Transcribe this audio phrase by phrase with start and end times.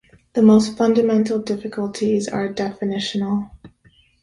[0.33, 3.51] The most fundamental difficulties are definitional.